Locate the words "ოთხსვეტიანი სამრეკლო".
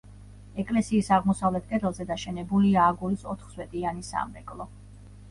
3.33-4.67